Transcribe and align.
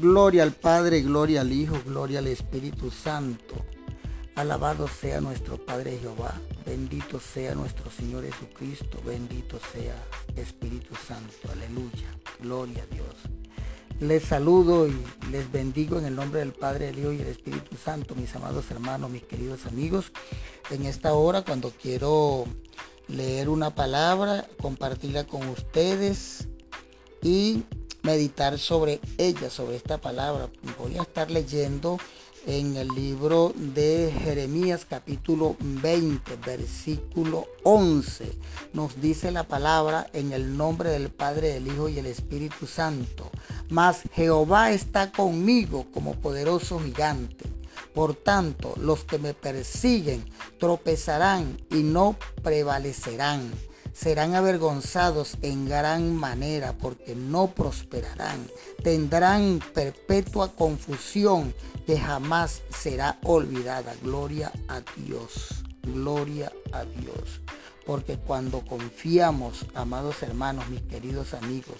Gloria 0.00 0.44
al 0.44 0.52
Padre, 0.52 1.02
gloria 1.02 1.42
al 1.42 1.52
Hijo, 1.52 1.78
gloria 1.84 2.20
al 2.20 2.26
Espíritu 2.28 2.90
Santo. 2.90 3.54
Alabado 4.34 4.88
sea 4.88 5.20
nuestro 5.20 5.58
Padre 5.58 5.98
Jehová, 5.98 6.40
bendito 6.64 7.20
sea 7.20 7.54
nuestro 7.54 7.90
Señor 7.90 8.24
Jesucristo, 8.24 8.98
bendito 9.04 9.58
sea 9.74 9.94
Espíritu 10.36 10.94
Santo, 11.06 11.52
aleluya, 11.52 12.08
gloria 12.40 12.82
a 12.82 12.94
Dios. 12.94 13.14
Les 14.00 14.22
saludo 14.22 14.88
y 14.88 14.96
les 15.30 15.52
bendigo 15.52 15.98
en 15.98 16.06
el 16.06 16.16
nombre 16.16 16.40
del 16.40 16.54
Padre, 16.54 16.88
el 16.88 16.98
Hijo 16.98 17.12
y 17.12 17.20
el 17.20 17.28
Espíritu 17.28 17.76
Santo, 17.76 18.14
mis 18.14 18.34
amados 18.34 18.70
hermanos, 18.70 19.10
mis 19.10 19.24
queridos 19.24 19.66
amigos. 19.66 20.12
En 20.70 20.86
esta 20.86 21.12
hora, 21.12 21.42
cuando 21.42 21.72
quiero 21.72 22.46
leer 23.06 23.50
una 23.50 23.74
palabra, 23.74 24.48
compartirla 24.62 25.26
con 25.26 25.46
ustedes 25.48 26.48
y 27.22 27.64
meditar 28.02 28.58
sobre 28.58 29.00
ella, 29.18 29.50
sobre 29.50 29.76
esta 29.76 29.98
palabra. 29.98 30.48
Voy 30.78 30.98
a 30.98 31.02
estar 31.02 31.30
leyendo 31.30 31.98
en 32.46 32.76
el 32.76 32.88
libro 32.88 33.52
de 33.54 34.12
Jeremías 34.24 34.86
capítulo 34.88 35.56
20, 35.60 36.36
versículo 36.36 37.46
11. 37.64 38.32
Nos 38.72 39.00
dice 39.00 39.30
la 39.30 39.44
palabra 39.44 40.08
en 40.12 40.32
el 40.32 40.56
nombre 40.56 40.90
del 40.90 41.10
Padre, 41.10 41.52
del 41.52 41.68
Hijo 41.68 41.88
y 41.88 41.98
el 41.98 42.06
Espíritu 42.06 42.66
Santo. 42.66 43.30
Mas 43.68 44.02
Jehová 44.14 44.72
está 44.72 45.12
conmigo 45.12 45.86
como 45.92 46.14
poderoso 46.14 46.80
gigante. 46.80 47.44
Por 47.94 48.14
tanto, 48.14 48.74
los 48.76 49.04
que 49.04 49.18
me 49.18 49.34
persiguen 49.34 50.24
tropezarán 50.58 51.60
y 51.70 51.82
no 51.82 52.16
prevalecerán 52.42 53.50
serán 54.00 54.34
avergonzados 54.34 55.36
en 55.42 55.68
gran 55.68 56.16
manera 56.16 56.72
porque 56.72 57.14
no 57.14 57.48
prosperarán. 57.48 58.46
Tendrán 58.82 59.60
perpetua 59.74 60.52
confusión 60.52 61.54
que 61.86 61.98
jamás 61.98 62.62
será 62.70 63.18
olvidada. 63.24 63.94
Gloria 64.02 64.52
a 64.68 64.80
Dios. 64.96 65.64
Gloria 65.82 66.50
a 66.72 66.84
Dios. 66.84 67.42
Porque 67.84 68.16
cuando 68.16 68.64
confiamos, 68.64 69.66
amados 69.74 70.22
hermanos, 70.22 70.68
mis 70.70 70.82
queridos 70.82 71.34
amigos, 71.34 71.76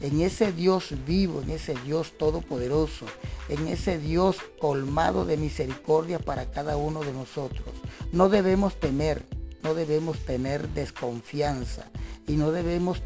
en 0.00 0.22
ese 0.22 0.52
Dios 0.52 0.94
vivo, 1.06 1.40
en 1.42 1.50
ese 1.50 1.74
Dios 1.84 2.18
todopoderoso, 2.18 3.06
en 3.48 3.68
ese 3.68 3.98
Dios 3.98 4.38
colmado 4.60 5.24
de 5.24 5.36
misericordia 5.36 6.18
para 6.18 6.50
cada 6.50 6.76
uno 6.76 7.02
de 7.02 7.12
nosotros, 7.12 7.68
no 8.10 8.28
debemos 8.28 8.74
temer, 8.80 9.24
no 9.62 9.74
debemos 9.74 10.18
tener 10.20 10.68
desconfianza 10.68 11.86
y 12.26 12.36
no 12.36 12.52
debemos 12.52 13.02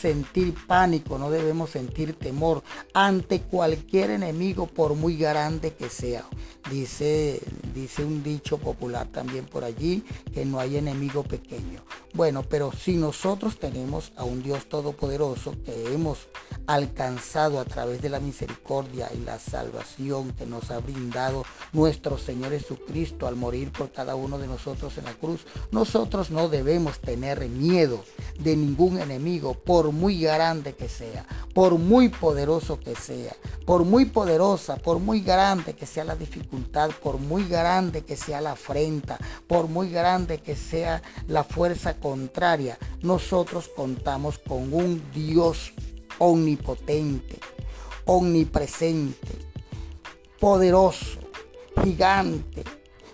sentir 0.00 0.54
pánico, 0.66 1.18
no 1.18 1.30
debemos 1.30 1.70
sentir 1.70 2.14
temor 2.14 2.62
ante 2.94 3.40
cualquier 3.40 4.10
enemigo 4.10 4.66
por 4.66 4.94
muy 4.94 5.16
grande 5.16 5.74
que 5.74 5.88
sea. 5.88 6.24
Dice, 6.70 7.40
dice 7.74 8.04
un 8.04 8.22
dicho 8.22 8.58
popular 8.58 9.08
también 9.08 9.46
por 9.46 9.64
allí 9.64 10.04
que 10.32 10.44
no 10.44 10.60
hay 10.60 10.76
enemigo 10.76 11.22
pequeño. 11.22 11.82
Bueno, 12.18 12.42
pero 12.42 12.72
si 12.72 12.96
nosotros 12.96 13.60
tenemos 13.60 14.10
a 14.16 14.24
un 14.24 14.42
Dios 14.42 14.68
todopoderoso 14.68 15.54
que 15.64 15.94
hemos 15.94 16.18
alcanzado 16.66 17.60
a 17.60 17.64
través 17.64 18.02
de 18.02 18.08
la 18.08 18.18
misericordia 18.18 19.08
y 19.14 19.18
la 19.18 19.38
salvación 19.38 20.32
que 20.32 20.44
nos 20.44 20.72
ha 20.72 20.80
brindado 20.80 21.44
nuestro 21.72 22.18
Señor 22.18 22.50
Jesucristo 22.50 23.28
al 23.28 23.36
morir 23.36 23.70
por 23.70 23.92
cada 23.92 24.16
uno 24.16 24.36
de 24.36 24.48
nosotros 24.48 24.98
en 24.98 25.04
la 25.04 25.14
cruz, 25.14 25.46
nosotros 25.70 26.32
no 26.32 26.48
debemos 26.48 26.98
tener 26.98 27.48
miedo 27.48 28.04
de 28.40 28.56
ningún 28.56 28.98
enemigo, 28.98 29.54
por 29.54 29.92
muy 29.92 30.20
grande 30.20 30.74
que 30.74 30.88
sea, 30.88 31.24
por 31.54 31.78
muy 31.78 32.08
poderoso 32.08 32.80
que 32.80 32.96
sea, 32.96 33.34
por 33.64 33.84
muy 33.84 34.06
poderosa, 34.06 34.76
por 34.76 34.98
muy 34.98 35.20
grande 35.20 35.74
que 35.74 35.86
sea 35.86 36.04
la 36.04 36.16
dificultad, 36.16 36.90
por 37.00 37.18
muy 37.18 37.46
grande 37.46 38.02
que 38.02 38.16
sea 38.16 38.40
la 38.40 38.52
afrenta, 38.52 39.18
por 39.46 39.68
muy 39.68 39.90
grande 39.90 40.38
que 40.38 40.56
sea 40.56 41.00
la 41.28 41.44
fuerza 41.44 41.94
contraria, 42.08 42.78
nosotros 43.02 43.68
contamos 43.68 44.38
con 44.38 44.72
un 44.72 45.02
Dios 45.12 45.74
omnipotente, 46.16 47.38
omnipresente, 48.06 49.28
poderoso, 50.40 51.18
gigante, 51.84 52.64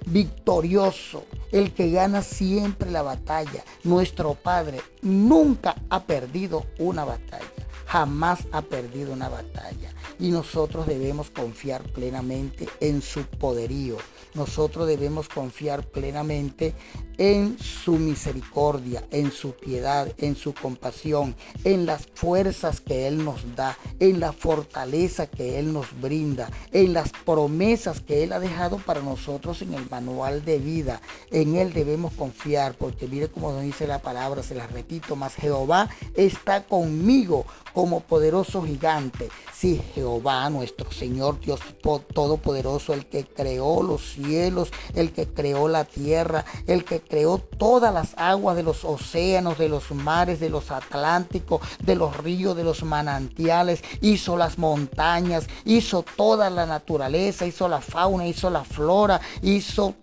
victorioso, 0.07 1.25
el 1.51 1.75
que 1.75 1.91
gana 1.91 2.23
siempre 2.23 2.93
la 2.93 3.03
batalla. 3.03 3.65
Nuestro 3.83 4.35
Padre 4.35 4.81
nunca 5.03 5.75
ha 5.91 6.05
perdido 6.05 6.67
una 6.79 7.05
batalla, 7.05 7.67
jamás 7.87 8.45
ha 8.53 8.63
perdido 8.63 9.13
una 9.13 9.29
batalla. 9.29 9.91
Y 10.21 10.31
nosotros 10.31 10.87
debemos 10.87 11.31
confiar 11.31 11.83
plenamente 11.83 12.69
en 12.79 13.03
su 13.03 13.23
poderío. 13.25 13.97
Nosotros 14.35 14.87
debemos 14.87 15.29
confiar 15.29 15.85
plenamente 15.85 16.75
en 17.19 17.59
su 17.59 17.93
misericordia, 17.93 19.05
en 19.11 19.31
su 19.31 19.53
piedad, 19.53 20.13
en 20.19 20.37
su 20.37 20.55
compasión, 20.55 21.35
en 21.65 21.87
las 21.87 22.07
fuerzas 22.15 22.81
que 22.81 23.07
Él 23.07 23.25
nos 23.25 23.57
da, 23.57 23.77
en 24.01 24.21
la 24.21 24.33
fortaleza 24.33 25.27
que 25.27 25.59
Él 25.59 25.73
nos 25.73 26.01
brinda, 26.01 26.51
en 26.73 26.93
las 26.93 27.11
promesas 27.25 28.01
que 28.01 28.23
Él 28.23 28.33
ha 28.33 28.41
dejado 28.41 28.79
para 28.79 29.01
nosotros 29.01 29.63
en 29.63 29.75
el 29.75 29.89
manual 29.91 30.45
de 30.45 30.59
vida. 30.59 31.01
En 31.31 31.57
Él 31.57 31.73
debemos 31.73 32.13
confiar, 32.15 32.75
porque 32.75 33.07
mire 33.07 33.29
como 33.29 33.53
nos 33.53 33.63
dice 33.63 33.87
la 33.87 34.01
palabra, 34.01 34.43
se 34.43 34.55
la 34.55 34.67
repito, 34.67 35.17
más 35.17 35.35
Jehová 35.35 35.89
está 36.15 36.65
conmigo 36.65 37.45
como 37.73 38.01
poderoso 38.01 38.63
gigante. 38.63 39.29
Sí, 39.53 39.81
Jehová, 39.95 40.49
nuestro 40.51 40.91
Señor 40.93 41.41
Dios 41.41 41.61
Todopoderoso, 41.83 42.95
el 42.95 43.07
que 43.07 43.25
creó 43.25 43.83
los 43.83 44.13
cielos, 44.15 44.71
el 44.95 45.13
que 45.13 45.27
creó 45.27 45.69
la 45.69 45.85
tierra, 45.85 46.45
el 46.67 46.85
que 46.85 47.01
creó 47.05 47.39
todas 47.39 47.93
las 47.93 48.15
aguas 48.17 48.57
de 48.57 48.63
los 48.63 48.85
océanos, 48.85 49.59
de 49.59 49.69
los 49.69 49.91
mares, 49.93 50.41
de 50.41 50.51
los 50.51 50.71
atlánticos, 50.71 51.61
de 51.81 51.95
los 51.95 52.17
ríos, 52.17 52.57
de 52.57 52.65
los 52.65 52.83
manantiales, 52.83 53.83
hizo 54.01 54.37
las 54.37 54.59
montañas, 54.59 55.47
hizo 55.65 56.05
toda 56.17 56.51
la 56.51 56.67
naturaleza, 56.67 57.47
hizo 57.47 57.69
la 57.69 57.81
fauna, 57.81 58.27
hizo 58.27 58.51
la 58.51 58.65
flora, 58.65 59.21
hizo 59.43 59.95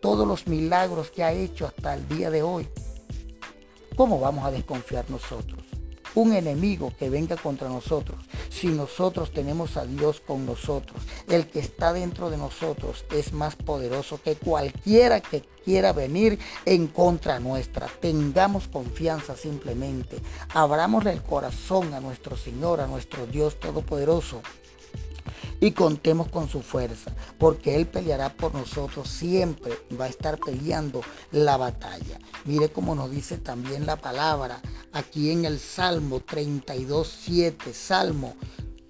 todos 0.00 0.26
los 0.26 0.46
milagros 0.46 1.10
que 1.10 1.22
ha 1.22 1.32
hecho 1.32 1.66
hasta 1.66 1.94
el 1.94 2.08
día 2.08 2.30
de 2.30 2.42
hoy. 2.42 2.68
¿Cómo 3.96 4.18
vamos 4.18 4.44
a 4.44 4.50
desconfiar 4.50 5.04
nosotros? 5.10 5.69
Un 6.14 6.34
enemigo 6.34 6.92
que 6.98 7.10
venga 7.10 7.36
contra 7.36 7.68
nosotros, 7.68 8.18
si 8.48 8.68
nosotros 8.68 9.32
tenemos 9.32 9.76
a 9.76 9.84
Dios 9.84 10.20
con 10.20 10.46
nosotros, 10.46 11.02
el 11.28 11.46
que 11.46 11.60
está 11.60 11.92
dentro 11.92 12.30
de 12.30 12.36
nosotros 12.36 13.04
es 13.12 13.32
más 13.32 13.56
poderoso 13.56 14.20
que 14.22 14.36
cualquiera 14.36 15.20
que 15.20 15.42
quiera 15.64 15.92
venir 15.92 16.38
en 16.64 16.86
contra 16.86 17.38
nuestra. 17.38 17.86
Tengamos 18.00 18.68
confianza 18.68 19.36
simplemente. 19.36 20.16
Abramos 20.54 21.06
el 21.06 21.22
corazón 21.22 21.94
a 21.94 22.00
nuestro 22.00 22.36
Señor, 22.36 22.80
a 22.80 22.86
nuestro 22.86 23.26
Dios 23.26 23.60
Todopoderoso 23.60 24.42
y 25.60 25.72
contemos 25.72 26.28
con 26.28 26.48
su 26.48 26.62
fuerza, 26.62 27.12
porque 27.38 27.76
Él 27.76 27.86
peleará 27.86 28.30
por 28.34 28.54
nosotros, 28.54 29.08
siempre 29.08 29.72
va 29.98 30.06
a 30.06 30.08
estar 30.08 30.38
peleando 30.38 31.02
la 31.32 31.56
batalla. 31.56 32.18
Mire 32.46 32.70
como 32.70 32.94
nos 32.94 33.10
dice 33.10 33.36
también 33.36 33.86
la 33.86 33.96
palabra 33.96 34.60
aquí 34.92 35.30
en 35.30 35.44
el 35.44 35.58
Salmo 35.58 36.20
32, 36.20 37.18
7, 37.24 37.74
Salmo 37.74 38.34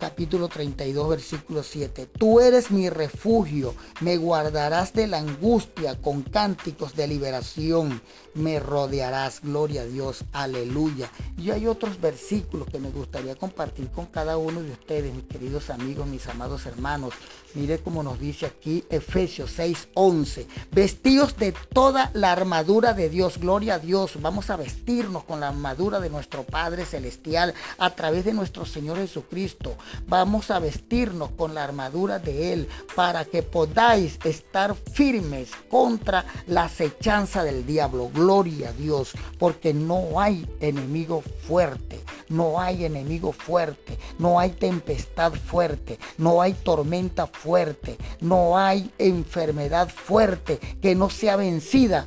capítulo 0.00 0.48
32, 0.48 1.08
versículo 1.08 1.62
7. 1.62 2.06
Tú 2.06 2.40
eres 2.40 2.70
mi 2.70 2.88
refugio, 2.88 3.74
me 4.00 4.16
guardarás 4.16 4.92
de 4.94 5.06
la 5.06 5.18
angustia 5.18 6.00
con 6.00 6.22
cánticos 6.22 6.96
de 6.96 7.06
liberación, 7.06 8.00
me 8.34 8.58
rodearás, 8.58 9.40
gloria 9.42 9.82
a 9.82 9.86
Dios, 9.86 10.24
aleluya. 10.32 11.10
Y 11.36 11.50
hay 11.50 11.66
otros 11.66 12.00
versículos 12.00 12.68
que 12.68 12.80
me 12.80 12.90
gustaría 12.90 13.36
compartir 13.36 13.90
con 13.90 14.06
cada 14.06 14.38
uno 14.38 14.62
de 14.62 14.72
ustedes, 14.72 15.14
mis 15.14 15.26
queridos 15.26 15.70
amigos, 15.70 16.06
mis 16.06 16.26
amados 16.26 16.66
hermanos. 16.66 17.14
Mire 17.54 17.78
como 17.78 18.02
nos 18.02 18.20
dice 18.20 18.46
aquí 18.46 18.84
Efesios 18.90 19.50
6, 19.52 19.88
11. 19.94 20.46
Vestidos 20.70 21.36
de 21.36 21.52
toda 21.52 22.10
la 22.14 22.32
armadura 22.32 22.94
de 22.94 23.10
Dios, 23.10 23.38
gloria 23.38 23.74
a 23.74 23.78
Dios. 23.80 24.12
Vamos 24.20 24.50
a 24.50 24.56
vestirnos 24.56 25.24
con 25.24 25.40
la 25.40 25.48
armadura 25.48 25.98
de 25.98 26.10
nuestro 26.10 26.44
Padre 26.44 26.86
Celestial 26.86 27.52
a 27.78 27.90
través 27.90 28.24
de 28.24 28.32
nuestro 28.32 28.64
Señor 28.64 28.98
Jesucristo. 28.98 29.76
Vamos 30.06 30.50
a 30.50 30.58
vestirnos 30.58 31.30
con 31.32 31.54
la 31.54 31.64
armadura 31.64 32.18
de 32.18 32.52
Él 32.52 32.68
para 32.94 33.24
que 33.24 33.42
podáis 33.42 34.18
estar 34.24 34.74
firmes 34.74 35.50
contra 35.68 36.24
la 36.46 36.64
acechanza 36.64 37.44
del 37.44 37.66
diablo. 37.66 38.10
Gloria 38.12 38.70
a 38.70 38.72
Dios, 38.72 39.12
porque 39.38 39.72
no 39.72 40.20
hay 40.20 40.46
enemigo 40.60 41.22
fuerte, 41.46 42.00
no 42.28 42.60
hay 42.60 42.84
enemigo 42.84 43.32
fuerte, 43.32 43.98
no 44.18 44.38
hay 44.38 44.50
tempestad 44.50 45.32
fuerte, 45.32 45.98
no 46.18 46.40
hay 46.42 46.54
tormenta 46.54 47.26
fuerte, 47.26 47.96
no 48.20 48.58
hay 48.58 48.90
enfermedad 48.98 49.88
fuerte 49.88 50.58
que 50.80 50.94
no 50.94 51.10
sea 51.10 51.36
vencida 51.36 52.06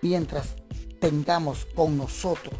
mientras 0.00 0.56
tengamos 1.00 1.66
con 1.74 1.96
nosotros 1.96 2.58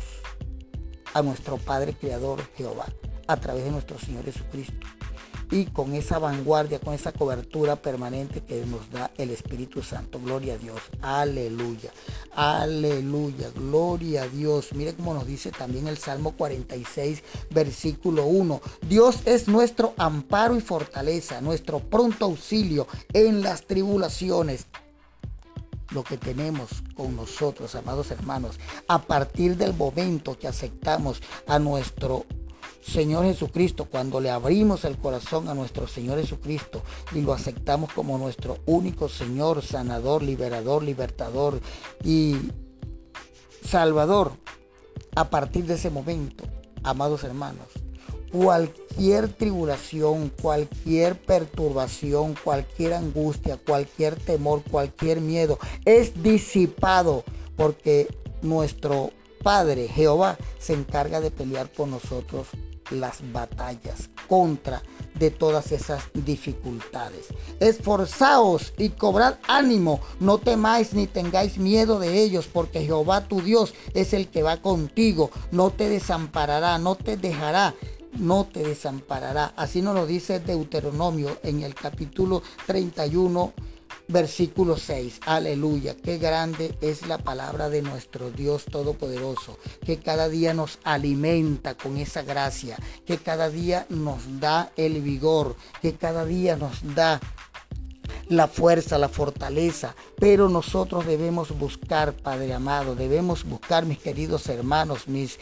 a 1.15 1.23
nuestro 1.23 1.59
Padre 1.59 1.95
Creador 1.95 2.43
Jehová 2.57 2.87
a 3.33 3.37
través 3.41 3.65
de 3.65 3.71
nuestro 3.71 3.99
Señor 3.99 4.25
Jesucristo. 4.25 4.87
y 5.51 5.67
con 5.67 5.95
esa 5.95 6.19
vanguardia, 6.19 6.81
con 6.81 6.95
esa 6.95 7.13
cobertura 7.13 7.77
permanente 7.77 8.43
que 8.43 8.65
nos 8.65 8.91
da 8.91 9.11
el 9.19 9.31
Espíritu 9.31 9.83
Santo. 9.83 10.19
Gloria 10.19 10.55
a 10.55 10.57
Dios. 10.57 10.81
Aleluya. 11.03 11.91
Aleluya. 12.35 13.51
Gloria 13.55 14.23
a 14.23 14.29
Dios. 14.29 14.73
Mire 14.73 14.95
cómo 14.95 15.13
nos 15.13 15.27
dice 15.27 15.51
también 15.51 15.89
el 15.89 15.99
Salmo 15.99 16.33
46, 16.33 17.23
versículo 17.51 18.25
1. 18.25 18.63
Dios 18.89 19.19
es 19.27 19.47
nuestro 19.47 19.93
amparo 19.99 20.57
y 20.57 20.63
fortaleza, 20.63 21.43
nuestro 21.43 21.81
pronto 21.81 22.25
auxilio 22.25 22.87
en 23.13 23.43
las 23.43 23.67
tribulaciones 23.67 24.67
lo 25.93 26.03
que 26.03 26.17
tenemos 26.17 26.83
con 26.95 27.15
nosotros, 27.17 27.75
amados 27.75 28.11
hermanos, 28.11 28.59
a 28.89 29.03
partir 29.03 29.59
del 29.59 29.75
momento 29.75 30.39
que 30.39 30.49
aceptamos 30.49 31.21
a 31.47 31.59
nuestro 31.59 32.25
Señor 32.83 33.25
Jesucristo, 33.25 33.85
cuando 33.85 34.21
le 34.21 34.31
abrimos 34.31 34.85
el 34.85 34.99
corazón 34.99 35.49
a 35.49 35.55
nuestro 35.55 35.87
Señor 35.87 36.21
Jesucristo 36.21 36.83
y 37.13 37.21
lo 37.21 37.33
aceptamos 37.33 37.93
como 37.93 38.19
nuestro 38.19 38.59
único 38.67 39.09
Señor, 39.09 39.63
sanador, 39.63 40.23
liberador, 40.23 40.83
libertador 40.83 41.61
y 42.05 42.37
salvador, 43.65 44.33
a 45.15 45.31
partir 45.31 45.65
de 45.67 45.75
ese 45.75 45.91
momento, 45.91 46.45
amados 46.83 47.23
hermanos, 47.23 47.69
cualquier 48.33 49.29
tribulación, 49.29 50.33
cualquier 50.43 51.21
perturbación, 51.21 52.35
cualquier 52.43 52.95
angustia, 52.95 53.59
cualquier 53.59 54.17
temor, 54.17 54.63
cualquier 54.69 55.21
miedo 55.21 55.59
es 55.85 56.21
disipado 56.21 57.23
porque 57.57 58.09
nuestro 58.43 59.11
Padre 59.43 59.87
Jehová 59.87 60.37
se 60.59 60.73
encarga 60.73 61.21
de 61.21 61.31
pelear 61.31 61.69
por 61.69 61.89
nosotros 61.89 62.49
las 62.93 63.33
batallas 63.33 64.11
contra 64.29 64.83
de 65.15 65.31
todas 65.31 65.73
esas 65.73 66.05
dificultades. 66.15 67.27
Esforzaos 67.61 68.73
y 68.79 68.91
cobrad 68.91 69.37
ánimo, 69.47 70.01
no 70.21 70.39
temáis 70.39 70.95
ni 70.95 71.07
tengáis 71.07 71.59
miedo 71.59 71.99
de 71.99 72.23
ellos, 72.23 72.49
porque 72.53 72.85
Jehová 72.85 73.29
tu 73.29 73.41
Dios 73.41 73.75
es 73.95 74.13
el 74.13 74.29
que 74.29 74.43
va 74.43 74.59
contigo, 74.59 75.31
no 75.51 75.71
te 75.71 75.89
desamparará, 75.89 76.79
no 76.79 76.95
te 76.95 77.17
dejará 77.17 77.75
no 78.19 78.45
te 78.45 78.63
desamparará. 78.63 79.55
Así 79.57 79.81
nos 79.81 79.95
lo 79.95 80.07
dice 80.07 80.39
Deuteronomio 80.39 81.39
en 81.43 81.63
el 81.63 81.75
capítulo 81.75 82.43
31 82.67 83.53
Versículo 84.13 84.77
6. 84.77 85.21
Aleluya. 85.25 85.97
Qué 85.97 86.19
grande 86.19 86.77
es 86.83 87.07
la 87.07 87.17
palabra 87.17 87.71
de 87.71 87.81
nuestro 87.81 88.31
Dios 88.31 88.67
Todopoderoso, 88.67 89.59
que 89.87 90.01
cada 90.01 90.29
día 90.29 90.53
nos 90.53 90.79
alimenta 90.85 91.75
con 91.75 91.97
esa 91.97 92.21
gracia, 92.21 92.77
que 93.07 93.17
cada 93.17 93.49
día 93.49 93.87
nos 93.89 94.39
da 94.39 94.71
el 94.77 95.01
vigor, 95.01 95.57
que 95.81 95.95
cada 95.95 96.27
día 96.27 96.57
nos 96.57 96.95
da 96.95 97.21
la 98.29 98.49
fuerza, 98.49 98.99
la 98.99 99.09
fortaleza, 99.09 99.95
pero 100.19 100.51
nosotros 100.51 101.07
debemos 101.07 101.59
buscar, 101.59 102.13
Padre 102.13 102.53
amado, 102.53 102.95
debemos 102.95 103.45
buscar, 103.45 103.87
mis 103.87 103.99
queridos 103.99 104.47
hermanos, 104.49 105.09
mis 105.09 105.39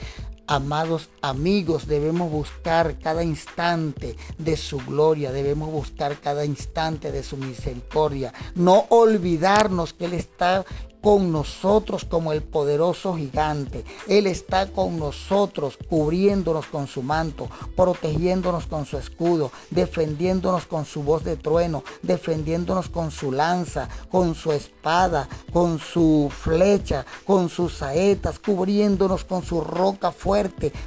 Amados 0.50 1.10
amigos, 1.22 1.86
debemos 1.86 2.28
buscar 2.28 2.98
cada 2.98 3.22
instante 3.22 4.16
de 4.36 4.56
su 4.56 4.78
gloria, 4.78 5.30
debemos 5.30 5.70
buscar 5.70 6.18
cada 6.18 6.44
instante 6.44 7.12
de 7.12 7.22
su 7.22 7.36
misericordia, 7.36 8.32
no 8.56 8.86
olvidarnos 8.88 9.92
que 9.92 10.06
Él 10.06 10.14
está 10.14 10.64
con 11.00 11.32
nosotros 11.32 12.04
como 12.04 12.32
el 12.32 12.42
poderoso 12.42 13.16
gigante. 13.16 13.84
Él 14.06 14.26
está 14.26 14.66
con 14.66 14.98
nosotros, 14.98 15.78
cubriéndonos 15.88 16.66
con 16.66 16.86
su 16.86 17.02
manto, 17.02 17.48
protegiéndonos 17.76 18.66
con 18.66 18.86
su 18.86 18.98
escudo, 18.98 19.50
defendiéndonos 19.70 20.66
con 20.66 20.84
su 20.84 21.02
voz 21.02 21.24
de 21.24 21.36
trueno, 21.36 21.82
defendiéndonos 22.02 22.88
con 22.88 23.10
su 23.10 23.32
lanza, 23.32 23.88
con 24.10 24.34
su 24.34 24.52
espada, 24.52 25.28
con 25.52 25.78
su 25.78 26.30
flecha, 26.30 27.06
con 27.24 27.48
sus 27.48 27.78
saetas, 27.78 28.38
cubriéndonos 28.38 29.24
con 29.24 29.42
su 29.42 29.60
roca 29.60 30.12
fuerte, 30.12 30.39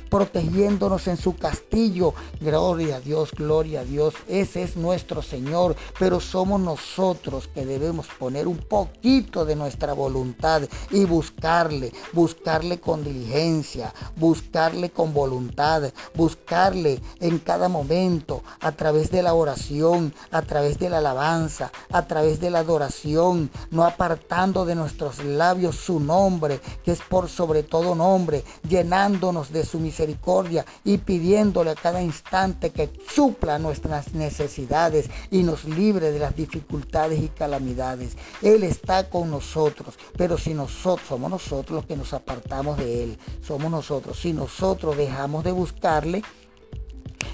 protegiéndonos 0.09 1.07
en 1.07 1.17
su 1.17 1.35
castillo. 1.35 2.13
Gloria 2.39 2.97
a 2.97 2.99
Dios, 2.99 3.31
gloria 3.31 3.81
a 3.81 3.85
Dios. 3.85 4.13
Ese 4.27 4.63
es 4.63 4.75
nuestro 4.75 5.21
Señor, 5.21 5.75
pero 5.99 6.19
somos 6.19 6.59
nosotros 6.59 7.47
que 7.47 7.65
debemos 7.65 8.07
poner 8.19 8.47
un 8.47 8.57
poquito 8.57 9.45
de 9.45 9.55
nuestra 9.55 9.93
voluntad 9.93 10.63
y 10.91 11.05
buscarle, 11.05 11.91
buscarle 12.13 12.79
con 12.79 13.03
diligencia, 13.03 13.93
buscarle 14.15 14.89
con 14.91 15.13
voluntad, 15.13 15.91
buscarle 16.15 16.99
en 17.19 17.39
cada 17.39 17.69
momento 17.69 18.43
a 18.59 18.71
través 18.71 19.11
de 19.11 19.21
la 19.21 19.33
oración, 19.33 20.13
a 20.31 20.41
través 20.41 20.79
de 20.79 20.89
la 20.89 20.99
alabanza, 20.99 21.71
a 21.91 22.07
través 22.07 22.39
de 22.39 22.49
la 22.49 22.59
adoración, 22.59 23.49
no 23.71 23.85
apartando 23.85 24.65
de 24.65 24.75
nuestros 24.75 25.23
labios 25.23 25.75
su 25.75 25.99
nombre, 25.99 26.59
que 26.83 26.91
es 26.91 27.01
por 27.01 27.29
sobre 27.29 27.63
todo 27.63 27.95
nombre, 27.95 28.43
llenándonos 28.67 29.42
de 29.51 29.65
su 29.65 29.79
misericordia 29.79 30.65
y 30.83 30.97
pidiéndole 30.99 31.71
a 31.71 31.75
cada 31.75 32.01
instante 32.01 32.71
que 32.71 32.89
supla 33.09 33.59
nuestras 33.59 34.13
necesidades 34.13 35.09
y 35.31 35.43
nos 35.43 35.65
libre 35.65 36.11
de 36.11 36.19
las 36.19 36.35
dificultades 36.35 37.21
y 37.21 37.29
calamidades. 37.29 38.15
Él 38.41 38.63
está 38.63 39.09
con 39.09 39.31
nosotros 39.31 39.97
pero 40.17 40.37
si 40.37 40.53
nosotros 40.53 41.07
somos 41.07 41.29
nosotros 41.29 41.75
los 41.75 41.85
que 41.85 41.97
nos 41.97 42.13
apartamos 42.13 42.77
de 42.77 43.03
Él, 43.03 43.17
somos 43.45 43.71
nosotros, 43.71 44.19
si 44.19 44.33
nosotros 44.33 44.97
dejamos 44.97 45.43
de 45.43 45.51
buscarle, 45.51 46.21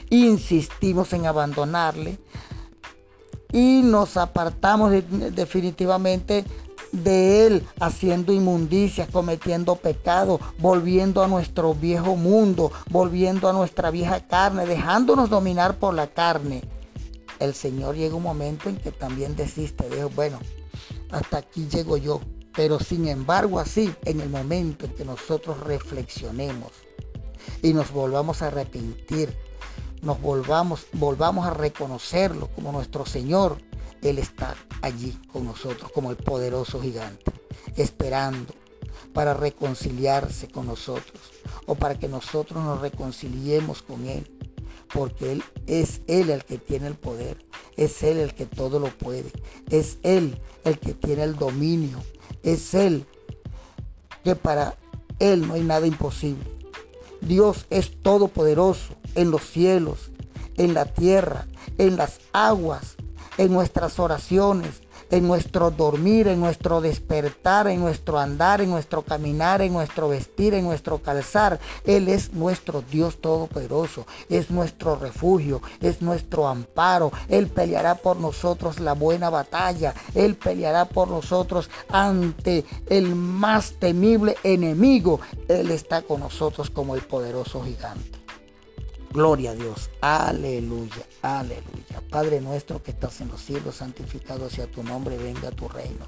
insistimos 0.09 1.11
en 1.13 1.25
abandonarle 1.25 2.17
y 3.51 3.81
nos 3.83 4.17
apartamos 4.17 4.91
definitivamente 5.33 6.45
de 6.91 7.45
Él, 7.45 7.67
haciendo 7.79 8.33
inmundicias, 8.33 9.09
cometiendo 9.09 9.75
pecado, 9.75 10.39
volviendo 10.57 11.23
a 11.23 11.27
nuestro 11.27 11.73
viejo 11.73 12.15
mundo, 12.15 12.71
volviendo 12.89 13.47
a 13.47 13.53
nuestra 13.53 13.91
vieja 13.91 14.25
carne, 14.27 14.65
dejándonos 14.65 15.29
dominar 15.29 15.77
por 15.77 15.93
la 15.93 16.07
carne. 16.07 16.63
El 17.39 17.53
Señor 17.53 17.95
llega 17.95 18.15
un 18.15 18.23
momento 18.23 18.69
en 18.69 18.77
que 18.77 18.91
también 18.91 19.35
desiste, 19.35 19.89
dijo, 19.89 20.09
bueno, 20.15 20.39
hasta 21.11 21.37
aquí 21.37 21.67
llego 21.67 21.97
yo. 21.97 22.21
Pero 22.55 22.79
sin 22.79 23.07
embargo 23.07 23.59
así, 23.59 23.93
en 24.03 24.19
el 24.19 24.29
momento 24.29 24.85
en 24.85 24.93
que 24.93 25.05
nosotros 25.05 25.59
reflexionemos 25.61 26.71
y 27.61 27.73
nos 27.73 27.91
volvamos 27.91 28.41
a 28.41 28.47
arrepentir, 28.47 29.37
nos 30.01 30.21
volvamos, 30.21 30.87
volvamos 30.93 31.45
a 31.45 31.53
reconocerlo 31.53 32.47
como 32.47 32.71
nuestro 32.71 33.05
Señor, 33.05 33.57
Él 34.01 34.17
está 34.19 34.55
allí 34.81 35.17
con 35.31 35.45
nosotros 35.45 35.91
como 35.91 36.11
el 36.11 36.17
poderoso 36.17 36.81
gigante, 36.81 37.31
esperando 37.75 38.53
para 39.13 39.33
reconciliarse 39.33 40.47
con 40.47 40.67
nosotros 40.67 41.19
o 41.65 41.75
para 41.75 41.97
que 41.97 42.07
nosotros 42.07 42.63
nos 42.63 42.81
reconciliemos 42.81 43.81
con 43.81 44.07
Él 44.07 44.39
porque 44.93 45.31
Él 45.31 45.43
es 45.67 46.01
Él 46.07 46.29
el 46.29 46.43
que 46.43 46.57
tiene 46.57 46.87
el 46.87 46.95
poder, 46.95 47.37
es 47.77 48.03
Él 48.03 48.17
el 48.17 48.33
que 48.33 48.45
todo 48.45 48.79
lo 48.79 48.87
puede, 48.87 49.31
es 49.69 49.97
Él 50.03 50.39
el 50.63 50.79
que 50.79 50.93
tiene 50.93 51.23
el 51.23 51.35
dominio, 51.35 51.99
es 52.43 52.73
Él 52.73 53.05
que 54.23 54.35
para 54.35 54.77
Él 55.19 55.47
no 55.47 55.53
hay 55.53 55.63
nada 55.63 55.87
imposible. 55.87 56.43
Dios 57.21 57.65
es 57.69 58.01
todopoderoso 58.01 58.95
en 59.15 59.31
los 59.31 59.43
cielos, 59.43 60.11
en 60.57 60.73
la 60.73 60.85
tierra, 60.85 61.45
en 61.77 61.97
las 61.97 62.19
aguas, 62.33 62.95
en 63.37 63.53
nuestras 63.53 63.99
oraciones, 63.99 64.81
en 65.11 65.27
nuestro 65.27 65.71
dormir, 65.71 66.27
en 66.27 66.39
nuestro 66.39 66.81
despertar, 66.81 67.67
en 67.67 67.79
nuestro 67.79 68.19
andar, 68.19 68.61
en 68.61 68.69
nuestro 68.69 69.01
caminar, 69.01 69.61
en 69.61 69.73
nuestro 69.73 70.09
vestir, 70.09 70.53
en 70.53 70.65
nuestro 70.65 70.99
calzar. 70.99 71.59
Él 71.85 72.07
es 72.07 72.33
nuestro 72.33 72.81
Dios 72.81 73.17
Todopoderoso, 73.17 74.05
es 74.29 74.51
nuestro 74.51 74.95
refugio, 74.95 75.61
es 75.81 76.01
nuestro 76.01 76.47
amparo. 76.47 77.11
Él 77.27 77.47
peleará 77.47 77.95
por 77.95 78.17
nosotros 78.17 78.79
la 78.79 78.93
buena 78.93 79.29
batalla. 79.29 79.93
Él 80.13 80.35
peleará 80.35 80.85
por 80.85 81.07
nosotros 81.09 81.69
ante 81.89 82.65
el 82.87 83.15
más 83.15 83.73
temible 83.79 84.35
enemigo. 84.43 85.19
Él 85.47 85.71
está 85.71 86.01
con 86.01 86.19
nosotros 86.19 86.69
como 86.69 86.95
el 86.95 87.01
poderoso 87.01 87.63
gigante. 87.63 88.18
Gloria 89.11 89.51
a 89.51 89.55
Dios. 89.55 89.89
Aleluya. 90.01 91.03
Aleluya. 91.21 92.01
Padre 92.09 92.41
nuestro 92.41 92.81
que 92.81 92.91
estás 92.91 93.21
en 93.21 93.29
los 93.29 93.41
cielos, 93.41 93.75
santificado 93.75 94.49
sea 94.49 94.67
tu 94.67 94.83
nombre, 94.83 95.17
venga 95.17 95.51
tu 95.51 95.67
reino. 95.67 96.05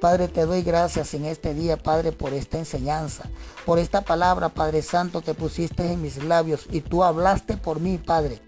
Padre, 0.00 0.28
te 0.28 0.46
doy 0.46 0.62
gracias 0.62 1.14
en 1.14 1.24
este 1.24 1.54
día, 1.54 1.76
Padre, 1.76 2.12
por 2.12 2.32
esta 2.32 2.58
enseñanza, 2.58 3.30
por 3.64 3.78
esta 3.78 4.02
palabra, 4.02 4.50
Padre 4.50 4.82
Santo, 4.82 5.22
que 5.22 5.34
pusiste 5.34 5.92
en 5.92 6.02
mis 6.02 6.22
labios 6.22 6.66
y 6.70 6.80
tú 6.80 7.02
hablaste 7.02 7.56
por 7.56 7.80
mí, 7.80 7.98
Padre 7.98 8.40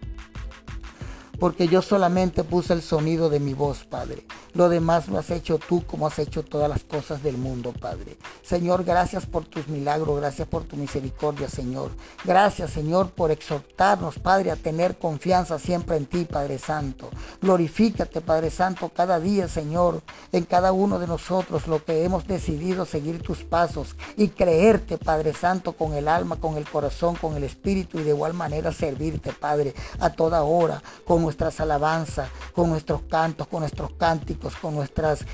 porque 1.39 1.69
yo 1.69 1.83
solamente 1.83 2.45
puse 2.45 2.73
el 2.73 2.83
sonido 2.83 3.29
de 3.29 3.41
mi 3.41 3.55
voz, 3.55 3.85
Padre. 3.85 4.25
Lo 4.57 4.71
demás 4.71 5.09
lo 5.09 5.19
has 5.19 5.29
hecho 5.29 5.59
tú 5.59 5.85
como 5.85 6.07
has 6.07 6.19
hecho 6.19 6.43
todas 6.43 6.71
las 6.71 6.83
cosas 6.83 7.23
del 7.23 7.37
mundo, 7.37 7.75
Padre. 7.79 8.17
Señor, 8.43 8.85
gracias 8.85 9.27
por 9.27 9.45
tus 9.45 9.69
milagros, 9.69 10.19
gracias 10.19 10.49
por 10.49 10.65
tu 10.65 10.77
misericordia, 10.77 11.47
Señor. 11.47 11.91
Gracias, 12.25 12.71
Señor, 12.71 13.11
por 13.11 13.31
exhortarnos, 13.31 14.19
Padre, 14.19 14.51
a 14.51 14.57
tener 14.57 14.97
confianza 14.97 15.59
siempre 15.59 15.99
en 15.99 16.07
ti, 16.07 16.25
Padre 16.25 16.59
Santo. 16.59 17.11
Glorifícate, 17.43 18.23
Padre 18.23 18.51
Santo, 18.51 18.89
cada 18.89 19.21
día, 19.21 19.47
Señor, 19.47 20.01
en 20.33 20.45
cada 20.45 20.73
uno 20.73 20.99
de 20.99 21.07
nosotros, 21.07 21.67
lo 21.67 21.85
que 21.85 22.05
hemos 22.05 22.27
decidido 22.27 22.87
seguir 22.87 23.23
tus 23.23 23.45
pasos 23.45 23.95
y 24.17 24.29
creerte, 24.29 24.97
Padre 24.97 25.35
Santo, 25.35 25.75
con 25.75 25.93
el 25.93 26.09
alma, 26.09 26.37
con 26.37 26.57
el 26.57 26.65
corazón, 26.65 27.17
con 27.17 27.37
el 27.37 27.45
espíritu 27.45 27.99
y 27.99 28.05
de 28.05 28.11
igual 28.11 28.33
manera 28.33 28.73
servirte, 28.73 29.35
Padre, 29.35 29.75
a 30.01 30.09
toda 30.09 30.45
hora, 30.45 30.83
con 31.05 31.21
nuestras 31.21 31.61
alabanzas, 31.61 32.31
con 32.55 32.71
nuestros 32.71 33.03
cantos, 33.03 33.47
con 33.49 33.61
nuestros 33.61 33.93
cánticos, 33.99 34.46
con 34.55 34.75
nuestras... 34.75 35.25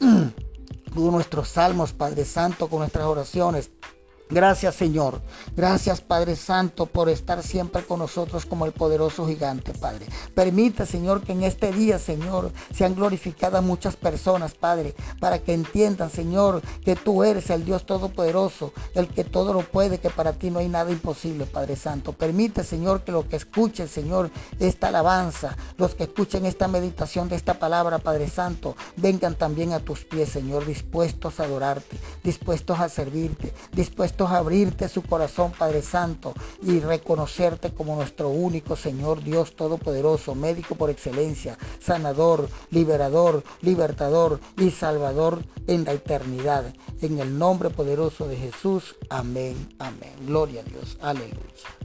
con 0.94 1.12
nuestros 1.12 1.48
salmos, 1.48 1.92
Padre 1.92 2.24
Santo, 2.24 2.68
con 2.68 2.80
nuestras 2.80 3.04
oraciones. 3.04 3.70
Gracias 4.30 4.74
Señor. 4.74 5.20
Gracias 5.56 6.00
Padre 6.00 6.36
Santo 6.36 6.86
por 6.86 7.08
estar 7.08 7.42
siempre 7.42 7.84
con 7.84 8.00
nosotros 8.00 8.44
como 8.44 8.66
el 8.66 8.72
poderoso 8.72 9.26
gigante, 9.26 9.72
Padre. 9.72 10.06
Permite 10.34 10.84
Señor 10.86 11.22
que 11.22 11.32
en 11.32 11.44
este 11.44 11.72
día, 11.72 11.98
Señor, 11.98 12.52
sean 12.74 12.94
glorificadas 12.94 13.62
muchas 13.62 13.96
personas, 13.96 14.54
Padre, 14.54 14.94
para 15.20 15.38
que 15.38 15.54
entiendan, 15.54 16.10
Señor, 16.10 16.62
que 16.84 16.96
tú 16.96 17.24
eres 17.24 17.50
el 17.50 17.64
Dios 17.64 17.86
Todopoderoso, 17.86 18.72
el 18.94 19.08
que 19.08 19.24
todo 19.24 19.52
lo 19.52 19.62
puede, 19.62 19.98
que 19.98 20.10
para 20.10 20.32
ti 20.32 20.50
no 20.50 20.58
hay 20.58 20.68
nada 20.68 20.90
imposible, 20.90 21.46
Padre 21.46 21.76
Santo. 21.76 22.12
Permite, 22.12 22.64
Señor, 22.64 23.02
que 23.02 23.12
los 23.12 23.26
que 23.26 23.36
escuchen, 23.36 23.88
Señor, 23.88 24.30
esta 24.58 24.88
alabanza, 24.88 25.56
los 25.76 25.94
que 25.94 26.04
escuchen 26.04 26.44
esta 26.44 26.68
meditación 26.68 27.28
de 27.28 27.36
esta 27.36 27.54
palabra, 27.54 27.98
Padre 27.98 28.28
Santo, 28.28 28.76
vengan 28.96 29.34
también 29.34 29.72
a 29.72 29.80
tus 29.80 30.04
pies, 30.04 30.28
Señor, 30.28 30.66
dispuestos 30.66 31.40
a 31.40 31.44
adorarte, 31.44 31.96
dispuestos 32.22 32.78
a 32.78 32.88
servirte, 32.88 33.52
abrirte 34.26 34.88
su 34.88 35.02
corazón, 35.02 35.52
Padre 35.52 35.82
Santo, 35.82 36.34
y 36.62 36.80
reconocerte 36.80 37.70
como 37.72 37.96
nuestro 37.96 38.28
único 38.28 38.76
Señor 38.76 39.22
Dios 39.22 39.54
Todopoderoso, 39.54 40.34
médico 40.34 40.74
por 40.74 40.90
excelencia, 40.90 41.58
sanador, 41.80 42.48
liberador, 42.70 43.44
libertador 43.60 44.40
y 44.56 44.70
salvador 44.70 45.42
en 45.66 45.84
la 45.84 45.92
eternidad. 45.92 46.74
En 47.00 47.18
el 47.20 47.38
nombre 47.38 47.70
poderoso 47.70 48.26
de 48.26 48.36
Jesús. 48.36 48.96
Amén, 49.08 49.68
amén. 49.78 50.14
Gloria 50.26 50.62
a 50.62 50.64
Dios. 50.64 50.98
Aleluya. 51.00 51.77